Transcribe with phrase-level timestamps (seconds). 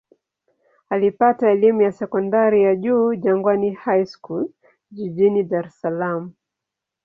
[0.89, 4.49] Alipata elimu ya sekondari ya juu Jangwani High School
[4.91, 6.33] jijini Dar es Salaam.